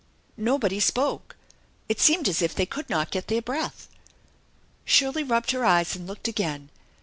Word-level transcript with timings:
Nobody 0.37 0.79
spoke. 0.79 1.35
It 1.87 1.99
seemed 1.99 2.27
as 2.27 2.41
if 2.41 2.55
they 2.55 2.65
could 2.65 2.89
not 2.89 3.11
get 3.11 3.27
their 3.27 3.39
breath. 3.39 3.87
Shirley 4.83 5.21
rubbed 5.23 5.51
her 5.51 5.63
eyes, 5.63 5.95
and 5.95 6.07
looked 6.07 6.27
again. 6.27 6.71